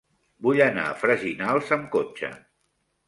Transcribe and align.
Vull 0.45 0.61
anar 0.67 0.85
a 0.87 0.95
Freginals 1.03 1.71
amb 1.77 1.87
cotxe. 1.97 2.33